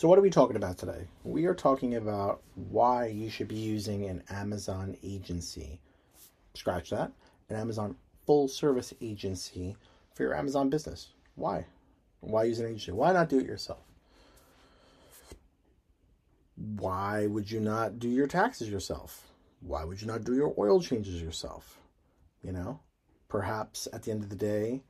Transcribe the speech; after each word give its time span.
So, 0.00 0.08
what 0.08 0.18
are 0.18 0.22
we 0.22 0.30
talking 0.30 0.56
about 0.56 0.78
today? 0.78 1.08
We 1.24 1.44
are 1.44 1.52
talking 1.52 1.96
about 1.96 2.40
why 2.54 3.08
you 3.08 3.28
should 3.28 3.48
be 3.48 3.58
using 3.58 4.06
an 4.06 4.22
Amazon 4.30 4.96
agency. 5.02 5.78
Scratch 6.54 6.88
that. 6.88 7.12
An 7.50 7.56
Amazon 7.56 7.96
full 8.24 8.48
service 8.48 8.94
agency 9.02 9.76
for 10.14 10.22
your 10.22 10.34
Amazon 10.34 10.70
business. 10.70 11.08
Why? 11.34 11.66
Why 12.20 12.44
use 12.44 12.60
an 12.60 12.68
agency? 12.68 12.92
Why 12.92 13.12
not 13.12 13.28
do 13.28 13.40
it 13.40 13.44
yourself? 13.44 13.82
Why 16.56 17.26
would 17.26 17.50
you 17.50 17.60
not 17.60 17.98
do 17.98 18.08
your 18.08 18.26
taxes 18.26 18.70
yourself? 18.70 19.26
Why 19.60 19.84
would 19.84 20.00
you 20.00 20.06
not 20.06 20.24
do 20.24 20.34
your 20.34 20.54
oil 20.56 20.80
changes 20.80 21.20
yourself? 21.20 21.78
You 22.42 22.52
know, 22.52 22.80
perhaps 23.28 23.86
at 23.92 24.04
the 24.04 24.12
end 24.12 24.22
of 24.22 24.30
the 24.30 24.34
day, 24.34 24.82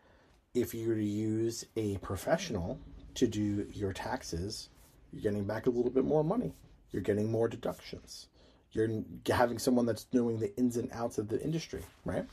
if 0.54 0.72
you 0.72 0.86
were 0.86 0.94
to 0.94 1.04
use 1.04 1.64
a 1.74 1.96
professional 1.96 2.78
to 3.14 3.26
do 3.26 3.66
your 3.72 3.92
taxes, 3.92 4.68
you're 5.12 5.22
getting 5.22 5.44
back 5.44 5.66
a 5.66 5.70
little 5.70 5.90
bit 5.90 6.04
more 6.04 6.24
money. 6.24 6.54
You're 6.92 7.02
getting 7.02 7.30
more 7.30 7.48
deductions. 7.48 8.26
You're 8.72 9.02
having 9.28 9.58
someone 9.58 9.86
that's 9.86 10.06
knowing 10.12 10.38
the 10.38 10.56
ins 10.56 10.76
and 10.76 10.90
outs 10.92 11.18
of 11.18 11.28
the 11.28 11.42
industry, 11.42 11.82
right? 12.04 12.24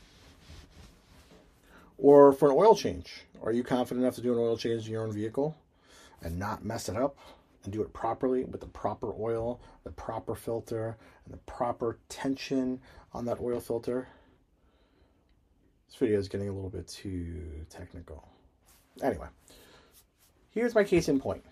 Or 1.96 2.32
for 2.32 2.48
an 2.50 2.56
oil 2.56 2.76
change, 2.76 3.24
are 3.42 3.52
you 3.52 3.64
confident 3.64 4.04
enough 4.04 4.14
to 4.16 4.20
do 4.20 4.32
an 4.32 4.38
oil 4.38 4.56
change 4.56 4.86
in 4.86 4.92
your 4.92 5.02
own 5.02 5.12
vehicle 5.12 5.56
and 6.22 6.38
not 6.38 6.64
mess 6.64 6.88
it 6.88 6.96
up 6.96 7.16
and 7.64 7.72
do 7.72 7.82
it 7.82 7.92
properly 7.92 8.44
with 8.44 8.60
the 8.60 8.68
proper 8.68 9.12
oil, 9.18 9.60
the 9.82 9.90
proper 9.90 10.36
filter, 10.36 10.96
and 11.24 11.34
the 11.34 11.38
proper 11.38 11.98
tension 12.08 12.80
on 13.12 13.24
that 13.24 13.40
oil 13.40 13.58
filter? 13.58 14.06
This 15.88 15.96
video 15.96 16.18
is 16.18 16.28
getting 16.28 16.48
a 16.48 16.52
little 16.52 16.70
bit 16.70 16.86
too 16.86 17.64
technical. 17.68 18.28
Anyway, 19.02 19.26
here's 20.50 20.74
my 20.74 20.84
case 20.84 21.08
in 21.08 21.18
point. 21.18 21.44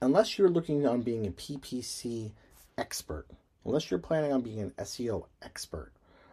Unless 0.00 0.38
you're 0.38 0.50
looking 0.50 0.86
on 0.86 1.02
being 1.02 1.26
a 1.26 1.30
PPC 1.30 2.32
expert, 2.76 3.26
unless 3.64 3.90
you're 3.90 3.98
planning 3.98 4.32
on 4.32 4.42
being 4.42 4.60
an 4.60 4.72
SEO 4.78 5.26
expert, 5.42 5.92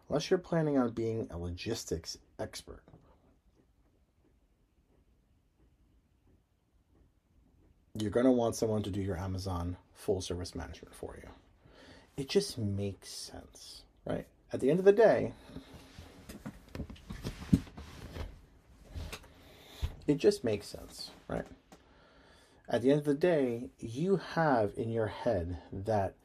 unless 0.09 0.30
you're 0.30 0.40
planning 0.40 0.78
on 0.78 0.92
being 0.92 1.28
a 1.31 1.38
logistics 1.38 2.18
expert, 2.40 2.84
you're 7.95 8.12
going 8.12 8.26
to 8.26 8.31
want 8.31 8.56
someone 8.56 8.84
to 8.84 8.90
do 8.90 9.02
your 9.02 9.18
Amazon 9.18 9.78
full 9.94 10.22
service 10.22 10.56
management 10.56 10.94
for 10.94 11.18
you. 11.22 11.30
It 12.18 12.30
just 12.30 12.58
makes 12.58 13.09
sense, 13.09 13.84
right? 14.06 14.28
At 14.52 14.59
the 14.59 14.70
end 14.70 14.80
of 14.80 14.86
the 14.86 14.92
day, 14.92 15.34
it 20.08 20.18
just 20.18 20.44
makes 20.44 20.68
sense, 20.68 21.12
right? 21.28 21.46
At 22.72 22.82
the 22.82 22.90
end 22.90 23.00
of 23.00 23.06
the 23.06 23.14
day, 23.14 23.70
you 23.80 24.22
have 24.34 24.72
in 24.78 24.92
your 24.92 25.08
head 25.08 25.58
that 25.74 26.16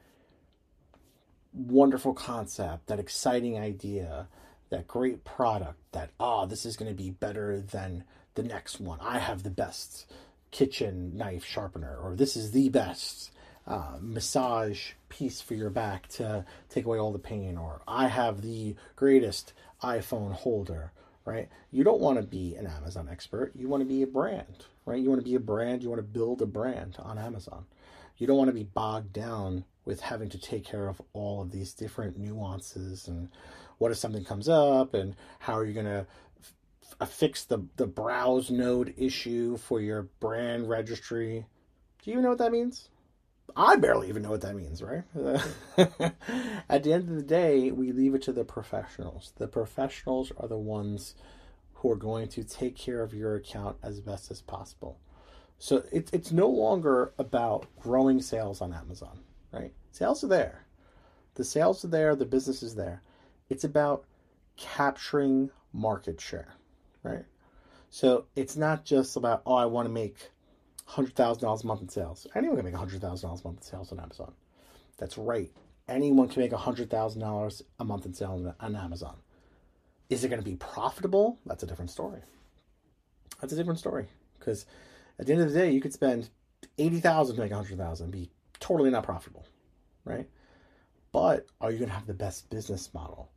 wonderful 1.53 2.13
concept, 2.13 2.87
that 2.87 3.01
exciting 3.01 3.59
idea, 3.59 4.29
that 4.69 4.87
great 4.87 5.25
product, 5.25 5.77
that, 5.91 6.11
ah, 6.21 6.43
oh, 6.43 6.45
this 6.45 6.65
is 6.65 6.77
going 6.77 6.89
to 6.89 6.95
be 6.95 7.09
better 7.09 7.59
than 7.59 8.05
the 8.35 8.43
next 8.43 8.79
one. 8.79 8.97
I 9.01 9.19
have 9.19 9.43
the 9.43 9.49
best 9.49 10.09
kitchen 10.51 11.17
knife 11.17 11.43
sharpener, 11.43 11.97
or 12.01 12.15
this 12.15 12.37
is 12.37 12.51
the 12.51 12.69
best 12.69 13.31
uh, 13.67 13.97
massage 13.99 14.93
piece 15.09 15.41
for 15.41 15.53
your 15.53 15.69
back 15.69 16.07
to 16.07 16.45
take 16.69 16.85
away 16.85 16.97
all 16.97 17.11
the 17.11 17.19
pain, 17.19 17.57
or 17.57 17.81
I 17.85 18.07
have 18.07 18.41
the 18.41 18.77
greatest 18.95 19.51
iPhone 19.83 20.31
holder, 20.31 20.93
right? 21.27 21.49
You 21.71 21.83
don't 21.83 21.99
want 21.99 22.17
to 22.17 22.23
be 22.23 22.55
an 22.55 22.65
Amazon 22.65 23.09
expert. 23.11 23.51
You 23.53 23.67
want 23.67 23.81
to 23.81 23.85
be 23.85 24.01
a 24.01 24.07
brand, 24.07 24.65
right? 24.85 24.99
You 24.99 25.09
want 25.09 25.19
to 25.19 25.29
be 25.29 25.35
a 25.35 25.41
brand. 25.41 25.83
You 25.83 25.89
want 25.89 25.99
to 25.99 26.03
build 26.03 26.41
a 26.41 26.45
brand 26.45 26.95
on 26.99 27.17
Amazon. 27.17 27.65
You 28.17 28.25
don't 28.27 28.37
want 28.37 28.47
to 28.47 28.53
be 28.53 28.63
bogged 28.63 29.11
down 29.11 29.65
with 29.83 29.99
having 29.99 30.29
to 30.29 30.37
take 30.37 30.63
care 30.63 30.87
of 30.87 31.01
all 31.11 31.41
of 31.41 31.51
these 31.51 31.73
different 31.73 32.17
nuances 32.17 33.09
and 33.09 33.27
what 33.77 33.91
if 33.91 33.97
something 33.97 34.23
comes 34.23 34.47
up 34.47 34.93
and 34.93 35.15
how 35.39 35.53
are 35.53 35.65
you 35.65 35.73
going 35.73 35.85
to 35.85 36.07
fix 37.05 37.43
the, 37.43 37.59
the 37.75 37.85
browse 37.85 38.49
node 38.49 38.93
issue 38.97 39.57
for 39.57 39.81
your 39.81 40.03
brand 40.21 40.69
registry. 40.69 41.45
Do 42.03 42.11
you 42.11 42.21
know 42.21 42.29
what 42.29 42.37
that 42.37 42.53
means? 42.53 42.87
I 43.55 43.75
barely 43.77 44.09
even 44.09 44.21
know 44.21 44.31
what 44.31 44.41
that 44.41 44.55
means, 44.55 44.83
right? 44.83 45.03
At 46.69 46.83
the 46.83 46.93
end 46.93 47.09
of 47.09 47.15
the 47.15 47.23
day, 47.23 47.71
we 47.71 47.91
leave 47.91 48.13
it 48.13 48.21
to 48.23 48.31
the 48.31 48.43
professionals. 48.43 49.33
The 49.37 49.47
professionals 49.47 50.31
are 50.37 50.47
the 50.47 50.57
ones 50.57 51.15
who 51.75 51.91
are 51.91 51.95
going 51.95 52.27
to 52.29 52.43
take 52.43 52.75
care 52.75 53.01
of 53.01 53.13
your 53.13 53.35
account 53.35 53.77
as 53.81 53.99
best 53.99 54.29
as 54.31 54.41
possible. 54.41 54.99
So 55.59 55.83
it, 55.91 56.09
it's 56.13 56.31
no 56.31 56.47
longer 56.47 57.13
about 57.17 57.67
growing 57.79 58.21
sales 58.21 58.61
on 58.61 58.73
Amazon, 58.73 59.19
right? 59.51 59.73
Sales 59.91 60.23
are 60.23 60.27
there. 60.27 60.65
The 61.35 61.43
sales 61.43 61.83
are 61.83 61.89
there, 61.89 62.15
the 62.15 62.25
business 62.25 62.61
is 62.61 62.75
there. 62.75 63.01
It's 63.49 63.63
about 63.63 64.05
capturing 64.55 65.51
market 65.73 66.19
share 66.19 66.57
right? 67.07 67.25
So 67.89 68.25
it's 68.35 68.57
not 68.57 68.85
just 68.85 69.15
about, 69.15 69.41
oh, 69.45 69.55
I 69.55 69.65
want 69.65 69.87
to 69.87 69.93
make 69.93 70.31
$100,000 70.89 71.63
a 71.63 71.67
month 71.67 71.81
in 71.81 71.89
sales. 71.89 72.27
Anyone 72.35 72.57
can 72.57 72.65
make 72.65 72.73
$100,000 72.73 73.23
a 73.23 73.27
month 73.27 73.57
in 73.57 73.61
sales 73.61 73.91
on 73.91 73.99
Amazon. 73.99 74.33
That's 74.97 75.17
right. 75.17 75.51
Anyone 75.87 76.27
can 76.27 76.41
make 76.41 76.51
$100,000 76.51 77.61
a 77.79 77.85
month 77.85 78.05
in 78.05 78.13
sales 78.13 78.53
on 78.59 78.75
Amazon. 78.75 79.15
Is 80.09 80.23
it 80.23 80.29
going 80.29 80.41
to 80.41 80.49
be 80.49 80.55
profitable? 80.55 81.37
That's 81.45 81.63
a 81.63 81.67
different 81.67 81.91
story. 81.91 82.21
That's 83.41 83.53
a 83.53 83.55
different 83.55 83.79
story. 83.79 84.07
Because 84.39 84.65
at 85.19 85.25
the 85.25 85.33
end 85.33 85.41
of 85.41 85.51
the 85.51 85.59
day, 85.59 85.71
you 85.71 85.81
could 85.81 85.93
spend 85.93 86.29
80000 86.77 87.35
to 87.35 87.41
make 87.41 87.51
100000 87.51 88.03
and 88.05 88.11
be 88.11 88.29
totally 88.59 88.89
not 88.89 89.03
profitable, 89.03 89.45
right? 90.05 90.27
But 91.11 91.47
are 91.61 91.71
you 91.71 91.77
going 91.77 91.89
to 91.89 91.95
have 91.95 92.07
the 92.07 92.13
best 92.13 92.49
business 92.49 92.93
model? 92.93 93.29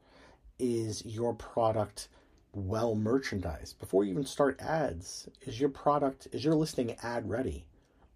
Is 0.59 1.05
your 1.05 1.35
product 1.35 2.09
well 2.53 2.95
merchandised. 2.95 3.79
Before 3.79 4.05
you 4.05 4.13
even 4.13 4.25
start 4.25 4.61
ads 4.61 5.29
is 5.43 5.61
your 5.61 5.69
product 5.71 6.29
is 6.33 6.45
your 6.45 6.55
listing 6.55 6.97
ad 7.03 7.29
ready? 7.29 7.67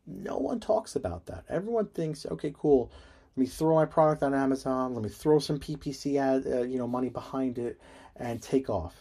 No 0.06 0.39
one 0.39 0.61
talks 0.61 0.97
about 0.97 1.27
that. 1.27 1.45
Everyone 1.49 1.87
thinks 1.87 2.27
okay 2.27 2.53
cool. 2.56 2.91
Let 3.37 3.41
me 3.41 3.47
throw 3.47 3.75
my 3.75 3.87
product 3.87 4.22
on 4.22 4.34
amazon. 4.34 4.95
Let 4.95 5.03
me 5.03 5.09
throw 5.09 5.39
some 5.39 5.59
ppc 5.59 6.17
ad 6.19 6.47
uh, 6.47 6.62
you 6.62 6.78
know 6.78 6.89
money 6.89 7.09
behind 7.09 7.59
it 7.59 7.81
and 8.17 8.43
take 8.43 8.69
off. 8.69 8.95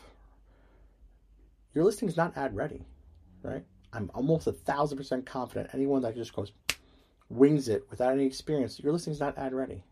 Your 1.73 1.83
listing 1.83 2.07
is 2.07 2.17
not 2.17 2.37
ad 2.37 2.55
ready 2.55 2.85
right? 3.43 3.63
I'm 3.91 4.09
almost 4.15 4.47
a 4.47 4.51
thousand 4.51 4.97
percent 4.97 5.25
confident 5.25 5.69
anyone 5.73 6.01
that 6.01 6.15
just 6.15 6.33
goes 6.33 6.51
wings 7.29 7.67
it 7.67 7.85
without 7.89 8.13
any 8.13 8.25
experience 8.25 8.79
your 8.79 8.93
listing 8.93 9.13
is 9.13 9.19
not 9.19 9.37
ad 9.37 9.53
ready. 9.53 9.83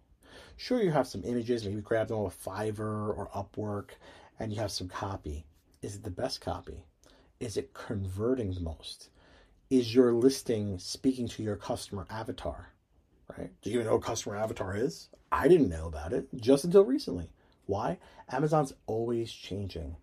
Sure 0.57 0.81
you 0.81 0.91
have 0.91 1.07
some 1.07 1.23
images 1.23 1.65
maybe 1.65 1.81
grab 1.81 2.07
them 2.07 2.17
off 2.17 2.37
fiverr 2.43 3.15
or 3.17 3.29
upwork 3.35 3.91
and 4.39 4.51
you 4.51 4.59
have 4.59 4.71
some 4.71 4.87
copy. 4.87 5.45
Is 5.81 5.95
it 5.95 6.03
the 6.03 6.11
best 6.11 6.41
copy? 6.41 6.85
Is 7.39 7.57
it 7.57 7.73
converting 7.73 8.53
the 8.53 8.61
most? 8.61 9.09
Is 9.69 9.95
your 9.95 10.13
listing 10.13 10.77
speaking 10.79 11.27
to 11.29 11.43
your 11.43 11.55
customer 11.55 12.05
avatar? 12.09 12.73
Right? 13.37 13.51
Do 13.61 13.69
you 13.69 13.75
even 13.75 13.87
know 13.87 13.93
what 13.93 14.03
customer 14.03 14.35
avatar 14.35 14.75
is? 14.75 15.09
I 15.31 15.47
didn't 15.47 15.69
know 15.69 15.87
about 15.87 16.13
it 16.13 16.27
just 16.35 16.65
until 16.65 16.83
recently. 16.83 17.29
Why? 17.65 17.97
Amazon's 18.29 18.73
always 18.85 19.31
changing. 19.31 19.95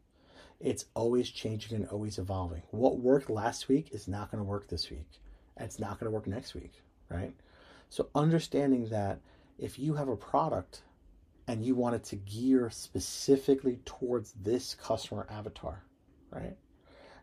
It's 0.61 0.87
always 0.95 1.31
changing 1.31 1.77
and 1.77 1.87
always 1.89 2.19
evolving. 2.19 2.63
What 2.71 2.99
worked 2.99 3.31
last 3.31 3.69
week 3.69 3.91
is 3.93 4.09
not 4.09 4.31
going 4.31 4.43
to 4.43 4.49
work 4.49 4.69
this 4.69 4.91
week. 4.91 5.09
And 5.57 5.67
it's 5.67 5.79
not 5.79 6.01
going 6.01 6.11
to 6.11 6.15
work 6.15 6.27
next 6.27 6.55
week, 6.55 6.73
right? 7.09 7.35
So 7.91 8.09
understanding 8.15 8.89
that 8.89 9.21
if 9.59 9.79
you 9.79 9.95
have 9.95 10.09
a 10.09 10.17
product 10.17 10.83
and 11.49 11.65
you 11.65 11.75
want 11.75 11.95
it 11.95 12.05
to 12.05 12.17
gear 12.17 12.69
specifically 12.71 13.81
towards 13.87 14.33
this 14.33 14.75
customer 14.75 15.27
avatar, 15.31 15.83
right? 16.31 16.57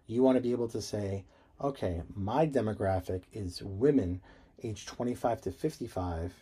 You 0.07 0.23
want 0.23 0.35
to 0.35 0.41
be 0.41 0.51
able 0.51 0.67
to 0.69 0.81
say, 0.81 1.25
okay, 1.61 2.01
my 2.15 2.47
demographic 2.47 3.21
is 3.31 3.61
women 3.61 4.19
age 4.63 4.87
25 4.87 5.41
to 5.41 5.51
55. 5.51 6.33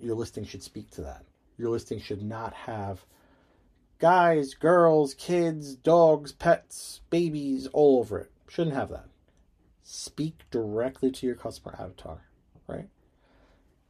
Your 0.00 0.14
listing 0.16 0.46
should 0.46 0.62
speak 0.62 0.90
to 0.92 1.02
that. 1.02 1.24
Your 1.58 1.70
listing 1.70 2.00
should 2.00 2.22
not 2.22 2.54
have 2.54 3.04
guys, 3.98 4.54
girls, 4.54 5.12
kids, 5.14 5.76
dogs, 5.76 6.32
pets, 6.32 7.02
babies 7.10 7.68
all 7.74 7.98
over 7.98 8.18
it. 8.18 8.30
Shouldn't 8.48 8.76
have 8.76 8.88
that. 8.88 9.08
Speak 9.82 10.38
directly 10.50 11.10
to 11.10 11.26
your 11.26 11.36
customer 11.36 11.76
avatar, 11.78 12.22
right? 12.66 12.88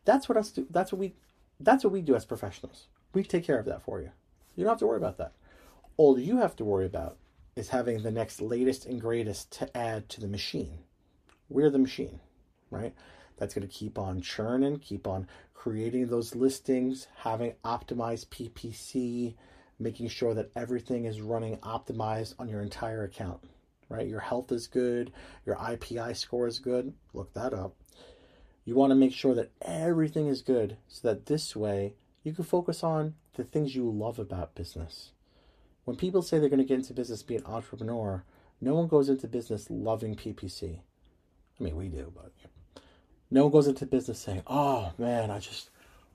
That's 0.04 0.28
what 0.28 0.36
us 0.36 0.50
do. 0.50 0.66
That's 0.68 0.90
what 0.90 0.98
we 0.98 1.14
that's 1.64 1.84
what 1.84 1.92
we 1.92 2.02
do 2.02 2.14
as 2.14 2.24
professionals. 2.24 2.86
We 3.14 3.22
take 3.24 3.44
care 3.44 3.58
of 3.58 3.66
that 3.66 3.82
for 3.82 4.00
you. 4.00 4.10
You 4.56 4.64
don't 4.64 4.72
have 4.72 4.78
to 4.80 4.86
worry 4.86 4.98
about 4.98 5.18
that. 5.18 5.32
All 5.96 6.18
you 6.18 6.38
have 6.38 6.56
to 6.56 6.64
worry 6.64 6.86
about 6.86 7.16
is 7.56 7.68
having 7.68 8.02
the 8.02 8.10
next 8.10 8.40
latest 8.40 8.86
and 8.86 9.00
greatest 9.00 9.50
to 9.52 9.76
add 9.76 10.08
to 10.10 10.20
the 10.20 10.28
machine. 10.28 10.78
We're 11.48 11.70
the 11.70 11.78
machine, 11.78 12.20
right? 12.70 12.94
That's 13.36 13.54
going 13.54 13.66
to 13.66 13.74
keep 13.74 13.98
on 13.98 14.20
churning, 14.20 14.78
keep 14.78 15.06
on 15.06 15.26
creating 15.54 16.08
those 16.08 16.34
listings, 16.34 17.08
having 17.16 17.54
optimized 17.64 18.28
PPC, 18.28 19.34
making 19.78 20.08
sure 20.08 20.34
that 20.34 20.50
everything 20.56 21.04
is 21.04 21.20
running 21.20 21.58
optimized 21.58 22.34
on 22.38 22.48
your 22.48 22.62
entire 22.62 23.04
account, 23.04 23.40
right? 23.88 24.08
Your 24.08 24.20
health 24.20 24.50
is 24.52 24.66
good, 24.66 25.12
your 25.44 25.56
IPI 25.56 26.16
score 26.16 26.46
is 26.46 26.58
good. 26.58 26.94
Look 27.12 27.34
that 27.34 27.52
up. 27.52 27.74
You 28.64 28.74
want 28.74 28.90
to 28.90 28.96
make 28.96 29.12
sure 29.12 29.34
that 29.34 29.50
everything 29.60 30.28
is 30.28 30.42
good 30.42 30.76
so 30.86 31.08
that 31.08 31.26
this 31.26 31.56
way 31.56 31.94
you 32.22 32.32
can 32.32 32.44
focus 32.44 32.84
on 32.84 33.14
the 33.34 33.44
things 33.44 33.74
you 33.74 33.90
love 33.90 34.18
about 34.18 34.54
business. 34.54 35.10
When 35.84 35.96
people 35.96 36.22
say 36.22 36.38
they're 36.38 36.48
going 36.48 36.58
to 36.58 36.64
get 36.64 36.78
into 36.78 36.92
business, 36.92 37.22
be 37.22 37.36
an 37.36 37.46
entrepreneur, 37.46 38.24
no 38.60 38.74
one 38.74 38.86
goes 38.86 39.08
into 39.08 39.26
business 39.26 39.68
loving 39.68 40.14
PPC. 40.14 40.78
I 40.78 41.62
mean, 41.62 41.76
we 41.76 41.88
do, 41.88 42.12
but 42.14 42.32
no 43.30 43.44
one 43.44 43.52
goes 43.52 43.66
into 43.66 43.86
business 43.86 44.20
saying, 44.20 44.42
"Oh 44.46 44.92
man, 44.98 45.30
I 45.30 45.40
just, 45.40 45.70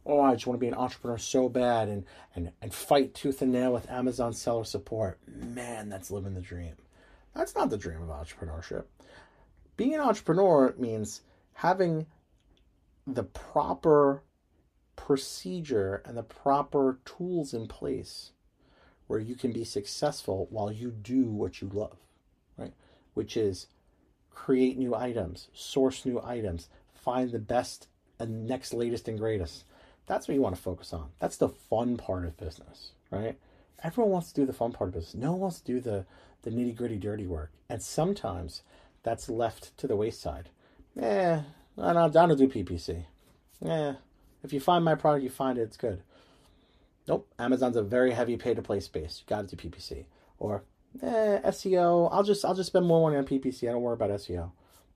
oh, 0.05 0.21
I 0.21 0.33
just 0.33 0.47
want 0.47 0.57
to 0.57 0.61
be 0.61 0.69
an 0.69 0.73
entrepreneur 0.73 1.17
so 1.17 1.49
bad 1.49 1.89
and 1.89 2.05
and 2.35 2.51
and 2.61 2.73
fight 2.73 3.13
tooth 3.13 3.41
and 3.41 3.51
nail 3.51 3.73
with 3.73 3.89
Amazon 3.89 4.33
seller 4.33 4.63
support." 4.63 5.19
Man, 5.27 5.89
that's 5.89 6.11
living 6.11 6.33
the 6.33 6.41
dream. 6.41 6.75
That's 7.35 7.55
not 7.55 7.69
the 7.69 7.77
dream 7.77 8.01
of 8.01 8.09
entrepreneurship. 8.09 8.85
Being 9.75 9.93
an 9.93 9.99
entrepreneur 9.99 10.73
means 10.77 11.21
having 11.53 12.07
the 13.07 13.23
proper 13.23 14.21
procedure 14.97 16.01
and 16.05 16.17
the 16.17 16.23
proper 16.23 16.99
tools 17.05 17.53
in 17.53 17.67
place 17.67 18.31
where 19.07 19.19
you 19.19 19.35
can 19.35 19.53
be 19.53 19.63
successful 19.63 20.47
while 20.49 20.69
you 20.69 20.91
do 20.91 21.23
what 21.29 21.61
you 21.61 21.69
love, 21.73 21.97
right? 22.57 22.73
Which 23.13 23.37
is 23.37 23.67
create 24.31 24.77
new 24.77 24.93
items, 24.93 25.47
source 25.53 26.05
new 26.05 26.21
items, 26.21 26.67
find 26.93 27.31
the 27.31 27.39
best 27.39 27.87
and 28.19 28.45
next 28.45 28.73
latest 28.73 29.07
and 29.07 29.17
greatest. 29.17 29.63
That's 30.07 30.27
what 30.27 30.35
you 30.35 30.41
want 30.41 30.55
to 30.55 30.61
focus 30.61 30.91
on. 30.91 31.09
That's 31.19 31.37
the 31.37 31.49
fun 31.49 31.95
part 31.95 32.25
of 32.25 32.35
business, 32.37 32.91
right? 33.09 33.37
Everyone 33.83 34.11
wants 34.11 34.33
to 34.33 34.41
do 34.41 34.45
the 34.45 34.53
fun 34.53 34.73
part 34.73 34.89
of 34.89 34.95
business. 34.95 35.15
No 35.15 35.31
one 35.31 35.41
wants 35.41 35.59
to 35.61 35.65
do 35.65 35.79
the, 35.79 36.05
the 36.41 36.51
nitty 36.51 36.75
gritty 36.75 36.97
dirty 36.97 37.27
work. 37.27 37.51
And 37.69 37.81
sometimes 37.81 38.63
that's 39.03 39.29
left 39.29 39.77
to 39.77 39.87
the 39.87 39.95
wayside. 39.95 40.49
Eh, 40.99 41.41
I 41.79 41.93
don't, 41.93 42.15
I 42.15 42.27
don't 42.27 42.37
do 42.37 42.47
PPC. 42.47 43.05
Eh, 43.65 43.93
if 44.43 44.53
you 44.53 44.59
find 44.59 44.83
my 44.83 44.95
product, 44.95 45.23
you 45.23 45.29
find 45.29 45.57
it, 45.57 45.63
it's 45.63 45.77
good. 45.77 46.01
Nope, 47.07 47.27
Amazon's 47.39 47.77
a 47.77 47.83
very 47.83 48.11
heavy 48.11 48.35
pay 48.37 48.53
to 48.53 48.61
play 48.61 48.79
space. 48.79 49.21
You 49.21 49.29
got 49.29 49.47
to 49.47 49.55
do 49.55 49.69
PPC. 49.69 50.05
Or 50.39 50.63
eh, 51.01 51.39
SEO. 51.45 52.09
I'll 52.11 52.23
just 52.23 52.43
I'll 52.43 52.55
just 52.55 52.67
spend 52.67 52.85
more 52.85 53.01
money 53.01 53.17
on 53.17 53.25
PPC. 53.25 53.67
I 53.67 53.71
don't 53.71 53.81
worry 53.81 53.93
about 53.93 54.09
SEO. 54.11 54.51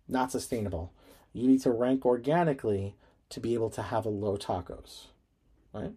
Not 0.07 0.31
sustainable. 0.31 0.91
You 1.33 1.47
need 1.47 1.61
to 1.61 1.71
rank 1.71 2.05
organically 2.05 2.95
to 3.29 3.39
be 3.39 3.53
able 3.53 3.69
to 3.71 3.81
have 3.81 4.05
a 4.05 4.09
low 4.09 4.35
TACoS, 4.35 5.07
right? 5.73 5.93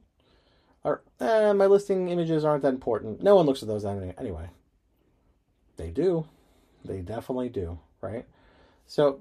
Or 0.84 1.02
eh, 1.18 1.52
my 1.52 1.66
listing 1.66 2.08
images 2.08 2.44
aren't 2.44 2.62
that 2.62 2.74
important. 2.74 3.22
No 3.22 3.34
one 3.34 3.46
looks 3.46 3.62
at 3.62 3.68
those 3.68 3.84
anyway. 3.84 4.50
They 5.76 5.90
do. 5.90 6.28
They 6.84 7.00
definitely 7.00 7.48
do, 7.48 7.78
right? 8.00 8.26
So 8.86 9.20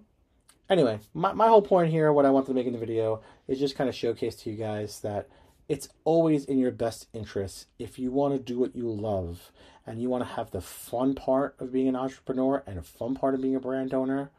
anyway, 0.69 0.99
my, 1.13 1.33
my 1.33 1.47
whole 1.47 1.61
point 1.61 1.91
here, 1.91 2.11
what 2.11 2.25
I 2.25 2.29
wanted 2.29 2.47
to 2.47 2.53
make 2.53 2.67
in 2.67 2.73
the 2.73 2.79
video, 2.79 3.21
is 3.47 3.59
just 3.59 3.75
kind 3.75 3.89
of 3.89 3.95
showcase 3.95 4.35
to 4.37 4.49
you 4.49 4.55
guys 4.55 4.99
that 5.01 5.27
it's 5.69 5.89
always 6.03 6.45
in 6.45 6.59
your 6.59 6.71
best 6.71 7.07
interest 7.13 7.67
if 7.79 7.97
you 7.97 8.11
want 8.11 8.33
to 8.33 8.39
do 8.39 8.59
what 8.59 8.75
you 8.75 8.89
love 8.89 9.51
and 9.85 10.01
you 10.01 10.09
want 10.09 10.23
to 10.23 10.35
have 10.35 10.51
the 10.51 10.61
fun 10.61 11.13
part 11.13 11.55
of 11.59 11.71
being 11.71 11.87
an 11.87 11.95
entrepreneur 11.95 12.63
and 12.65 12.77
a 12.77 12.83
fun 12.83 13.15
part 13.15 13.33
of 13.33 13.41
being 13.41 13.55
a 13.55 13.59
brand 13.59 13.93
owner. 13.93 14.29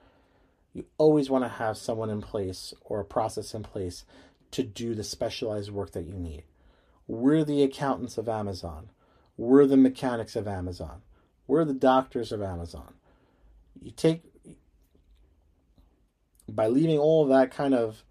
You 0.72 0.84
always 0.98 1.30
want 1.30 1.44
to 1.44 1.48
have 1.48 1.76
someone 1.76 2.10
in 2.10 2.20
place 2.20 2.74
or 2.82 3.00
a 3.00 3.04
process 3.04 3.54
in 3.54 3.62
place 3.62 4.04
to 4.50 4.62
do 4.62 4.94
the 4.94 5.04
specialized 5.04 5.70
work 5.70 5.92
that 5.92 6.06
you 6.06 6.14
need. 6.14 6.44
We're 7.06 7.44
the 7.44 7.62
accountants 7.62 8.18
of 8.18 8.28
Amazon. 8.28 8.90
We're 9.36 9.66
the 9.66 9.76
mechanics 9.76 10.36
of 10.36 10.48
Amazon. 10.48 11.02
We're 11.46 11.64
the 11.64 11.74
doctors 11.74 12.32
of 12.32 12.42
Amazon. 12.42 12.94
You 13.80 13.90
take 13.90 14.22
by 16.54 16.68
leaving 16.68 16.98
all 16.98 17.26
that 17.26 17.50
kind 17.50 17.74
of 17.74 18.04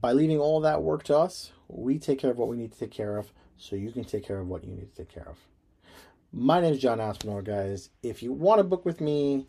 by 0.00 0.12
leaving 0.12 0.38
all 0.38 0.60
that 0.60 0.82
work 0.82 1.02
to 1.04 1.16
us, 1.16 1.50
we 1.66 1.98
take 1.98 2.20
care 2.20 2.30
of 2.30 2.38
what 2.38 2.48
we 2.48 2.56
need 2.56 2.72
to 2.72 2.78
take 2.78 2.92
care 2.92 3.16
of 3.16 3.32
so 3.56 3.74
you 3.74 3.90
can 3.90 4.04
take 4.04 4.24
care 4.24 4.38
of 4.38 4.46
what 4.46 4.62
you 4.62 4.72
need 4.72 4.94
to 4.94 4.96
take 4.96 5.12
care 5.12 5.26
of. 5.28 5.36
My 6.32 6.60
name 6.60 6.74
is 6.74 6.78
John 6.78 7.00
Aspinall, 7.00 7.42
guys. 7.42 7.90
If 8.02 8.22
you 8.22 8.32
want 8.32 8.60
to 8.60 8.64
book 8.64 8.84
with 8.84 9.00
me, 9.00 9.46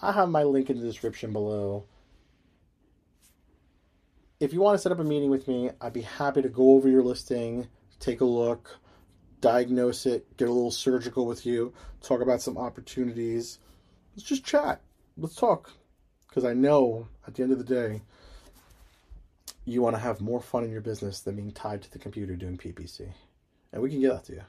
I 0.00 0.12
have 0.12 0.28
my 0.28 0.44
link 0.44 0.70
in 0.70 0.78
the 0.78 0.86
description 0.86 1.32
below. 1.32 1.86
If 4.38 4.52
you 4.52 4.60
want 4.60 4.76
to 4.76 4.82
set 4.82 4.92
up 4.92 5.00
a 5.00 5.04
meeting 5.04 5.30
with 5.30 5.48
me, 5.48 5.70
I'd 5.80 5.92
be 5.92 6.02
happy 6.02 6.42
to 6.42 6.48
go 6.48 6.74
over 6.74 6.88
your 6.88 7.02
listing, 7.02 7.66
take 7.98 8.20
a 8.20 8.24
look, 8.24 8.78
diagnose 9.40 10.06
it, 10.06 10.36
get 10.36 10.48
a 10.48 10.52
little 10.52 10.70
surgical 10.70 11.26
with 11.26 11.44
you, 11.44 11.74
talk 12.00 12.20
about 12.20 12.42
some 12.42 12.56
opportunities. 12.56 13.58
Let's 14.14 14.28
just 14.28 14.44
chat. 14.44 14.82
Let's 15.16 15.34
talk 15.34 15.72
because 16.30 16.44
I 16.44 16.54
know 16.54 17.08
at 17.26 17.34
the 17.34 17.42
end 17.42 17.52
of 17.52 17.58
the 17.58 17.64
day, 17.64 18.02
you 19.64 19.82
want 19.82 19.96
to 19.96 20.00
have 20.00 20.20
more 20.20 20.40
fun 20.40 20.64
in 20.64 20.70
your 20.70 20.80
business 20.80 21.20
than 21.20 21.36
being 21.36 21.50
tied 21.50 21.82
to 21.82 21.92
the 21.92 21.98
computer 21.98 22.36
doing 22.36 22.56
PPC. 22.56 23.08
And 23.72 23.82
we 23.82 23.90
can 23.90 24.00
get 24.00 24.12
that 24.12 24.24
to 24.24 24.34
you. 24.34 24.42